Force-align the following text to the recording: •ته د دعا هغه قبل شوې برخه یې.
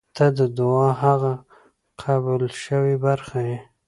•ته 0.15 0.25
د 0.37 0.39
دعا 0.59 0.87
هغه 1.03 1.33
قبل 2.01 2.41
شوې 2.63 2.95
برخه 3.05 3.39
یې. 3.49 3.57